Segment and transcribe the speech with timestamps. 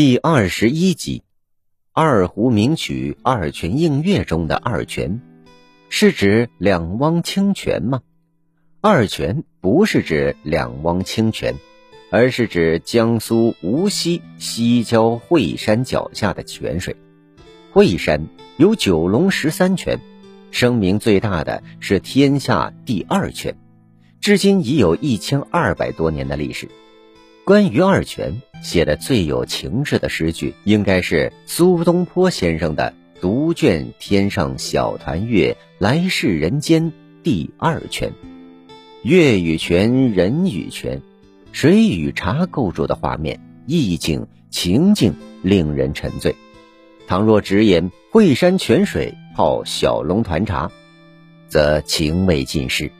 [0.00, 1.24] 第二十一集，
[1.92, 5.20] 二胡名曲《二泉映月》中的二泉，
[5.88, 8.02] 是指两汪清泉吗？
[8.80, 11.56] 二泉不是指两汪清泉，
[12.12, 16.94] 而是指江苏无锡西郊惠山脚下的泉水。
[17.72, 18.24] 惠山
[18.56, 19.98] 有九龙十三泉，
[20.52, 23.56] 声名最大的是天下第二泉，
[24.20, 26.68] 至今已有一千二百多年的历史。
[27.48, 32.92] 关于二泉写的最有情致的诗句，应该是苏东坡先生的
[33.22, 36.92] 《独卷天上小团月，来世人间
[37.22, 38.10] 第二泉》。
[39.02, 41.00] 月与泉，人与泉，
[41.50, 46.36] 水与茶构筑的画面，意境情境令人沉醉。
[47.06, 50.70] 倘若直言惠山泉水泡小龙团茶，
[51.48, 52.92] 则情味尽失。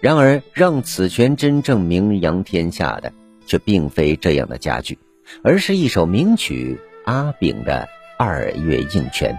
[0.00, 3.12] 然而，让此泉真正名扬天下的。
[3.46, 4.98] 却并非这样的佳句，
[5.42, 6.78] 而是一首名曲
[7.10, 9.34] 《阿炳的二月映泉》。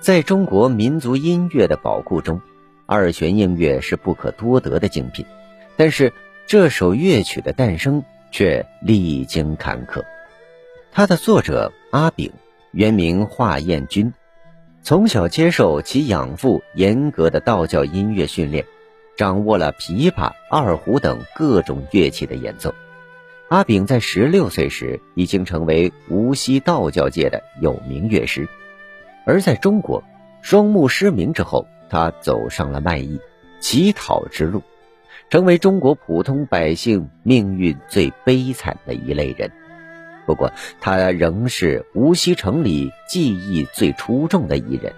[0.00, 2.38] 在中国民族音乐的宝库中，
[2.86, 5.24] 《二泉映月》是不可多得的精品。
[5.76, 6.12] 但是
[6.46, 10.04] 这首乐曲的诞生却历经坎坷。
[10.92, 12.30] 它的作者阿炳，
[12.70, 14.12] 原名华彦钧，
[14.82, 18.64] 从小接受其养父严格的道教音乐训练，
[19.16, 22.74] 掌握了琵琶、二胡等各种乐器的演奏。
[23.48, 28.48] 阿炳在十六岁时已经成为无锡道教界的有名乐师，
[29.26, 30.02] 而在中国，
[30.40, 33.20] 双目失明之后，他走上了卖艺、
[33.60, 34.62] 乞讨之路，
[35.28, 39.52] 成为中国普通百姓命运最悲惨的一类人。
[40.26, 40.50] 不过，
[40.80, 44.94] 他仍是无锡城里技艺最出众的一人，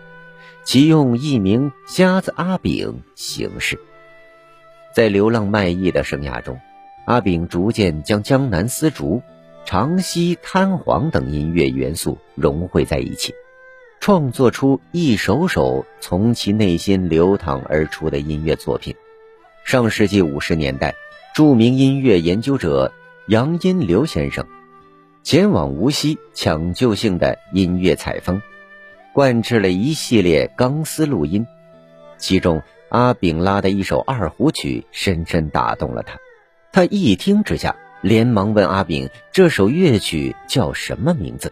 [0.63, 3.77] 其用艺名“瞎子阿炳”行事。
[4.95, 6.59] 在流浪卖艺的生涯中。
[7.07, 9.23] 阿炳逐渐将江南丝竹、
[9.65, 13.33] 长溪滩簧等音乐元素融汇在一起，
[14.01, 18.93] 创作出一首首从其内心流淌而出的音乐作品。
[19.65, 20.97] 上世纪五十年代，
[21.33, 22.93] 著名音乐研究者
[23.29, 24.45] 杨荫刘先生
[25.23, 28.43] 前往无锡抢救性的音乐采风，
[29.15, 31.47] 灌制了一系列钢丝录音，
[32.19, 36.19] 其中阿炳拉的一首二胡曲深深打动了他。
[36.77, 41.51] 他一听之下，连忙问阿炳：“这首乐曲叫什么名字？”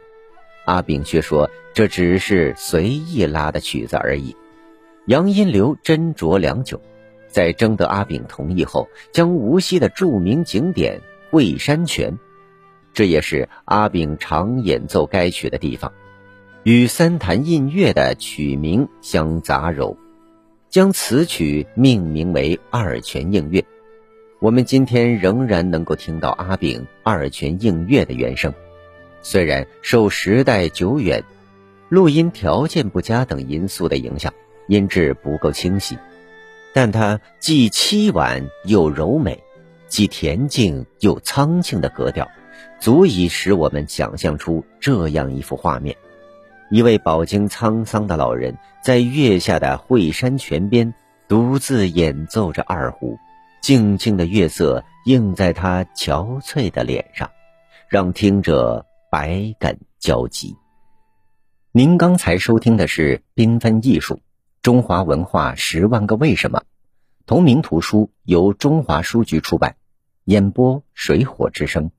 [0.67, 4.37] 阿炳却说：“这只是随意拉的曲子而已。”
[5.09, 6.79] 杨荫流斟酌良久，
[7.27, 12.19] 在征得阿炳同意后，将无锡的著名景点惠山泉，
[12.93, 15.91] 这也是阿炳常演奏该曲的地方，
[16.65, 19.97] 与三潭印月的曲名相杂糅，
[20.69, 23.61] 将此曲命名为《二泉映月》。
[24.45, 28.53] 我们今天仍然能够听到阿炳《二泉映月》的原声，
[29.23, 31.25] 虽然受时代久远、
[31.89, 34.35] 录音条件不佳等因素的影响，
[34.69, 35.97] 音质不够清晰，
[36.75, 39.43] 但它既凄婉又柔美，
[39.89, 42.29] 既恬静又苍劲的格调，
[42.79, 45.97] 足以使我们想象出这样一幅画面：
[46.71, 50.93] 一位饱经沧桑的老人，在月下的惠山泉边，
[51.29, 53.19] 独自演奏着二胡。
[53.65, 57.31] 静静的月色映在他憔悴的脸上，
[57.89, 60.55] 让听者百感交集。
[61.73, 64.21] 您刚才收听的是《缤纷艺术：
[64.61, 66.59] 中华文化十万个为什么》，
[67.25, 69.77] 同名图书由中华书局出版，
[70.25, 71.91] 演播水火之声。